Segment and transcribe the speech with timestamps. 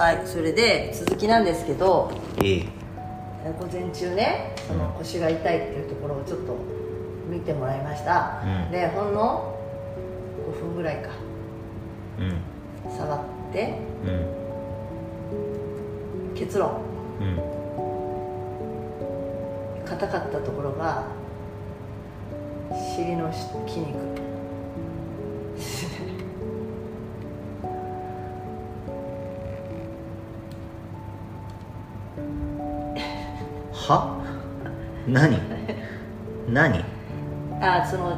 [0.00, 2.10] はいそれで続きなんですけど
[2.40, 2.66] いい
[3.44, 3.50] え。
[3.50, 6.56] ー午前中ねその腰が痛いっていうところをちょっと
[7.28, 8.72] 見てもらいました、うん。
[8.72, 9.54] でほんの
[10.48, 11.10] 5分ぐらいか。
[12.18, 12.40] うん。
[12.96, 13.20] 触っ
[13.52, 14.10] てう
[16.32, 16.34] ん。
[16.34, 16.80] 結論。
[17.20, 17.36] うん。
[19.84, 21.04] 硬かったところが
[22.96, 23.30] 尻の
[23.68, 24.29] 筋肉
[33.88, 34.20] は？
[35.06, 35.38] 何？
[36.48, 36.84] 何？
[37.60, 38.16] あその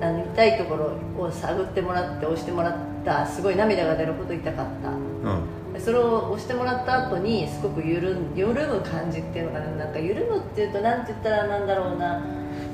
[0.00, 0.92] あの痛いところ
[1.24, 4.90] を探ってもらって押してもらったすごい涙が出るほど痛かった。
[4.90, 5.72] うん。
[5.72, 9.70] でそれを押してもらった後にすごく緩ん緩む感じっていうのかな。
[9.72, 12.20] なんか緩むっていうとなんて言ったらなんだろうな。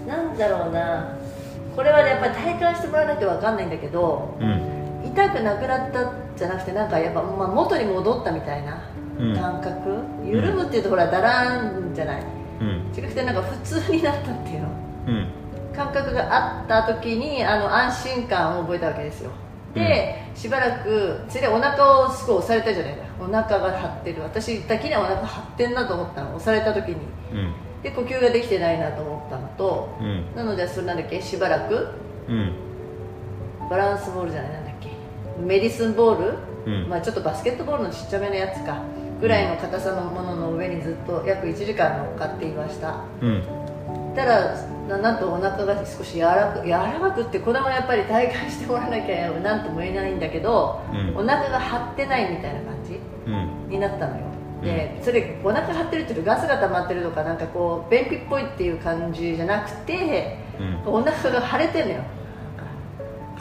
[0.06, 1.16] なんだろうな。
[1.74, 4.80] これはねやっぱり体感してもらわないと分かんないんだけどうん。
[5.04, 8.82] 痛くなくなったじゃなくてなんかやっぱ、まあ、元に戻ったみたいな
[9.20, 9.36] うん。
[9.36, 12.22] 感覚、緩むっていうとほらだらんじゃない？
[12.60, 12.92] うん。
[12.96, 14.68] 違くてなんか普通になったっていうの。
[15.08, 15.28] うん。
[15.76, 19.30] 感覚があった時にあの安心感を覚えたわけですよ。
[19.74, 22.94] で、しばらくそれでお腹をすごい押されたじゃない？
[22.96, 24.22] かお腹が張ってる。
[24.22, 26.34] 私だけにはお腹張ってんなと思ったの。
[26.36, 26.96] 押された時に。
[27.32, 27.52] うん。
[27.82, 30.34] で呼吸ができてないなと思ったのとうん。
[30.34, 31.22] なのでそれなんだっけ？
[31.22, 31.88] しばらく？
[32.28, 32.52] うん。
[33.70, 34.52] バランスボールじゃない？
[34.52, 34.90] なんだっけ？
[35.40, 36.88] メディスンボール、うん。
[36.88, 38.82] まあ、ちょっとバスケットボールのちっちゃめのやつか
[39.20, 43.04] ぐらいの硬さのものの上にずっと約1時間乗っかっていました。
[43.20, 43.42] うん。
[44.14, 44.56] たら
[44.88, 51.16] ななんとお腹が少し柔らか柔らかくってこれもやっぱり体感してもらわなきゃ何とも言えないんだけど、うん。
[51.16, 53.68] お腹が張ってないみたいな感じうん。
[53.68, 54.22] になったのよ。
[54.62, 60.94] でそれお腹張ってるっていうとガスが溜まってるとかなんかこう便秘っぽいっていう感じじゃなくてうん。
[60.94, 62.00] お腹が腫れてんのよ。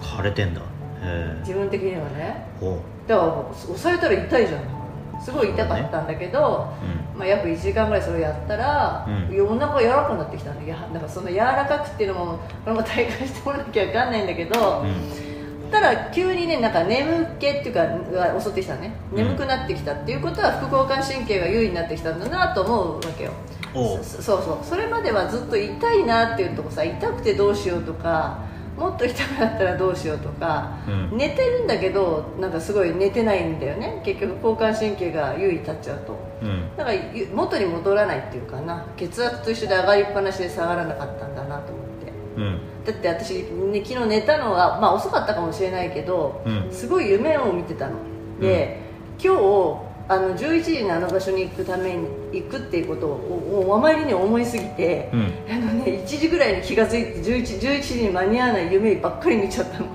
[0.02, 0.62] 腫れてんだ。
[0.62, 0.64] へ
[1.04, 1.36] え。
[1.40, 2.46] 自分的にはね。
[2.60, 4.79] ほだから押されたら痛いじゃん
[5.22, 6.68] すごい痛かったんだけど、
[7.14, 9.42] うまあ、約1時間ぐらいそれをやったら、うん。
[9.42, 15.72] お腹が柔らかくなってきたのいやなんかその柔らかくっていうのも これも体感してもらわなきゃ分かんないんだけど、うん。
[15.72, 18.94] ただ急にねなんか眠気っていうかが襲ってきたのね。
[19.12, 19.18] うん。
[19.18, 23.32] 眠くなってきたっていうことは副交感神経が優位になってきたんだなと思うわけよ。
[23.74, 24.00] そ
[24.38, 24.66] うそう。
[24.66, 28.40] それまではずっと痛いなっていうとこさ痛くてどうしようとか
[28.80, 31.18] もっと痛くなったらどうしようとか、うん。
[31.18, 34.02] 寝てるんだけどなんかすごい寝てないんだよね。
[34.06, 36.18] 結局交感神経が優位に立っちゃうと。
[36.42, 36.76] うん。
[36.78, 38.86] だからゆ元に戻らないっていうかな。
[38.96, 42.14] 血圧と一緒で上がりっぱなしで下がらなかったんだなと思って。
[42.38, 42.60] うん。
[42.86, 46.68] だって私、ね、昨日寝たのは、まあ、遅かったかもしれないけど、うん。
[46.72, 47.94] すごい夢を見てたの。
[48.40, 48.80] で、
[49.22, 55.32] 今日あの11時にあの場所に行くために行くっていうことをおおあまりに思いすぎて、うん。
[55.48, 59.86] あのね、1時ぐらいに気が付いて 11, 11時に間に合わない夢ばっかり見ちゃったの、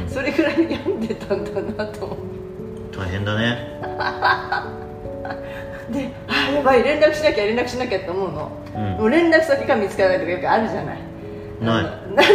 [0.00, 0.08] うん。
[0.08, 2.06] それぐらい病んでたんだなと。
[2.06, 2.18] 思っ
[2.90, 3.80] て大変だね。
[5.92, 8.82] であやばい連絡しなきゃ連絡しなきゃって思うの、うん。
[8.92, 10.98] もう連絡先が見つからないとかよくあるじゃない。
[11.60, 11.84] ない。
[12.16, 12.26] ない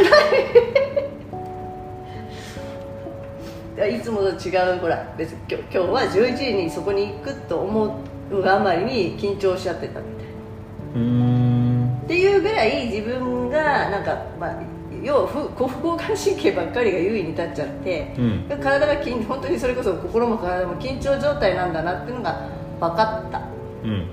[3.84, 8.00] いつもと違うほら別に今日今日は11時にそこに行くと思
[8.32, 12.06] うがあまりに緊張しちゃってたみたいな。
[12.06, 14.56] っていうぐらい自分がなんか、まあ、
[15.04, 18.46] 要は副副交感神経ばっかりが優位に立っちゃって、うん。
[18.62, 22.48] 体が緊本当にそれこそ心も体も緊張状態なんだなっていうのが
[22.80, 23.42] 分かった、
[23.84, 23.90] うん。
[23.90, 24.08] うん。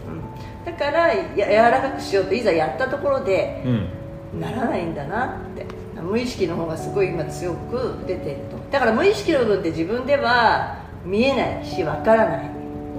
[0.64, 4.40] だからや柔らかくしようといざやったところでうん。
[4.40, 5.66] ならないんだなって。
[6.02, 12.50] 無意識の方がすごい今強く出ているとだから無意識の部分って自分では見えないしわからない、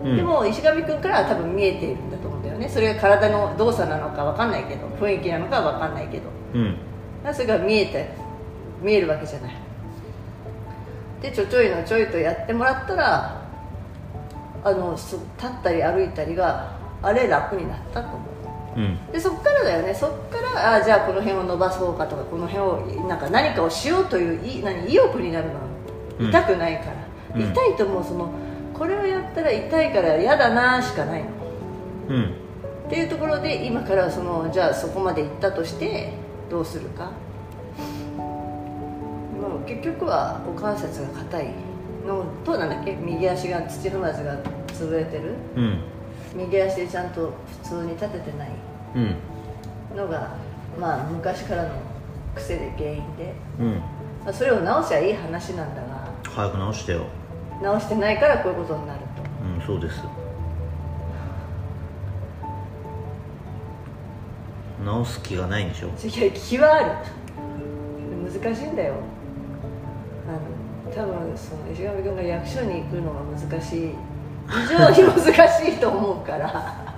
[0.03, 0.15] うん。
[0.15, 2.69] でも石上君からは多分見えているんだと思うんだよね。
[2.69, 6.29] それが体の動作なのかわかんないけど雰囲気なのかはわかんないけど。
[6.53, 6.77] うん。
[7.33, 8.09] それが見えて
[8.81, 9.55] 見えるわけじゃない。
[11.21, 13.41] でちょちょいのちょいとやってもらったら
[14.63, 18.17] あのす立ったり歩いたりがあれ楽になったと思
[18.75, 18.79] う。
[18.79, 19.11] うん。
[19.11, 19.93] でそっからだよね。
[19.93, 25.53] そっからあじゃあこの辺を伸ばそうかとかこの辺をなんか何かをしようというい何意欲になるの、
[26.19, 26.29] うん。
[26.29, 26.93] 痛くないから、
[27.35, 27.51] うん。
[27.51, 28.29] 痛いともうその
[28.73, 31.29] これをやったら痛いから嫌だなしかないの。
[32.09, 32.35] うん。
[32.87, 36.13] っていうところで今からそのじゃあそこまで行ったとして
[36.49, 37.11] どうするか。
[39.65, 41.53] 結局は股関節が硬い
[42.05, 42.95] のとなんだっけ？
[42.95, 44.37] 右足が土踏まずが
[44.67, 45.35] 潰れてる。
[45.55, 45.79] うん。
[46.35, 47.31] 右足でちゃんと
[47.63, 48.49] 普通に立ててない。
[48.95, 49.15] うん
[49.95, 50.35] のが
[50.79, 51.69] まあ昔からの
[52.35, 53.73] 癖で原因でうん。
[54.23, 57.05] まあそれを直しゃいい話なんだが早く直してよ。
[57.61, 58.99] 直してないからこういうことになる
[59.59, 60.01] うんそうです。
[64.83, 65.89] 直す気がないんでしょ？
[65.89, 66.91] といや気はある。
[68.41, 68.95] 難しいんだよ。
[70.27, 73.95] あの多分その石上君が役所に行くのが難しい。
[74.49, 76.95] 非常に難しいと思うから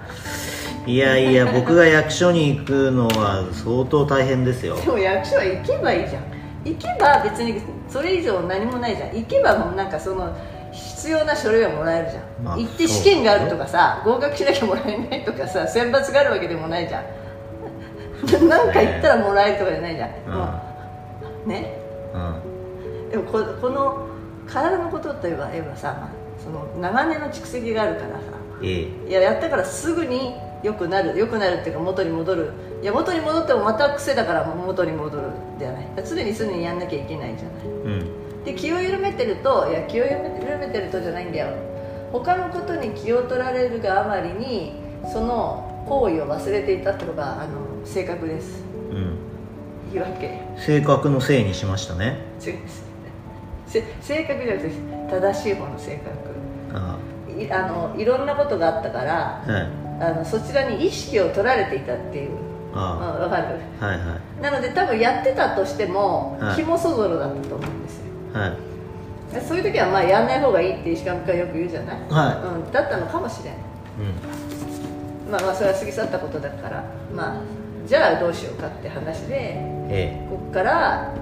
[0.85, 4.75] いやいや僕が役所に行くのは相当大変ですよ。
[4.75, 6.23] でも役所は行けばいいじゃん。
[6.63, 9.09] 行けば別にそれ以上何もないじゃん。
[9.09, 10.35] 行けばもうなんかその
[10.71, 17.05] 必要な書類はもらえるじゃん、まあ行って試験があるとかさ合格しなきゃもらえないとかさ選抜があるわけでもないじゃん。
[18.47, 20.49] なんか行ったらもらえるとかじゃないじゃん、も
[21.45, 21.77] うね。
[22.13, 23.09] うん。
[23.11, 24.07] でもここの
[24.47, 26.09] 体のことといえば言えばさ
[26.43, 28.15] その長年の蓄積があるからさ。
[28.61, 29.09] ええ。
[29.09, 30.35] いややったからすぐに
[30.65, 32.51] 良くなる良くなるっていうか元に戻る。
[32.81, 35.29] いや元に戻ってもまた癖だから元に戻る
[35.59, 37.67] じゃない常に常にやんなきゃいけないじゃない。
[37.67, 38.43] うん。
[38.43, 40.19] で気を緩めてるといや気を緩
[40.59, 41.49] めてるとじゃないんだよ。
[42.11, 44.73] 他のことに気を取られるがあまりに
[45.13, 48.63] その行為を忘れていたってのがあの性格です。
[48.91, 49.17] うん。
[49.93, 52.17] 言い訳性格のせいにしましたね。
[52.43, 52.53] 違う
[53.67, 54.75] せ性格じゃなくて
[55.11, 56.09] 正しい方の性格。
[56.73, 56.97] あ
[57.39, 62.31] いあのいろんなことがあったからあはいあのそちらに意識を取られていたっていう。
[62.73, 63.59] あわかる。
[63.79, 64.41] あはいはい。
[64.41, 66.55] なので多分やってたとしても、はい。
[66.57, 68.05] 気もそぞろだったと思うんですよ。
[68.33, 68.75] はい。
[69.33, 73.59] でそういう時はまあやんない方がいいって石上君はよく言うじゃない、はうん、だったのかもしれない
[75.25, 75.31] うん。
[75.31, 76.83] まあまあそれは過ぎ去ったことだから。
[77.13, 77.41] まあ
[77.87, 79.53] じゃあどうしようかって話で
[79.89, 81.13] えこっから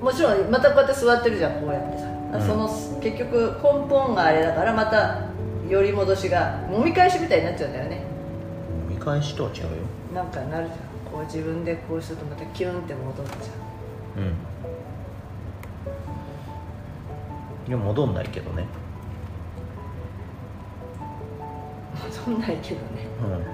[0.00, 2.46] ももちろんまたこうやって座ってるじゃんこうやってさ、うん。
[2.46, 5.33] その結局根本があれだからまた
[5.68, 8.02] 寄り戻しがもみ返しみたいになっちゃうんだよね。
[8.90, 9.68] え見返しとは違うよ。
[10.14, 10.78] なんかなるじゃん。
[11.10, 13.34] こう自分でこうするとまたキュンって戻っちゃ
[14.18, 14.20] う。
[14.20, 14.24] ん。
[17.66, 18.66] いや戻んないけどね。
[21.94, 23.06] う戻んないけどね。
[23.22, 23.44] うん。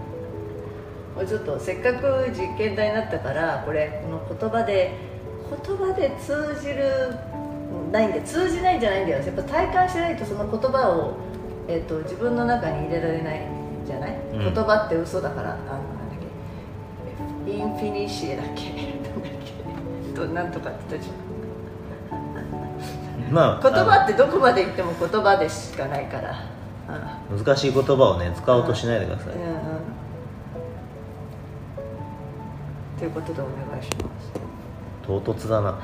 [1.14, 4.92] これちょっとせっかく実験台になったからこれこの言葉で
[5.66, 6.84] 言葉で通じる
[7.90, 9.24] ないんで通じないんじゃないんだよ。
[9.24, 11.16] やっぱ体感しないとその言葉を、
[11.68, 13.46] えー、と自分の中に入れられない
[13.86, 14.16] じゃない、ん。
[14.38, 16.18] 言葉って嘘だからあのなんだっ
[17.46, 17.52] け？
[17.52, 18.70] インフィニシエだっけ？
[18.70, 21.20] なんだっけとなんとかって言ったじゃん。
[23.32, 26.34] まあ言葉ってどこまで行っても言葉でしかないから、
[27.30, 29.50] 難しい言葉をね使おうとしないでください、うんうん。
[32.98, 34.32] ということでお願いします。
[35.06, 35.78] 唐突だな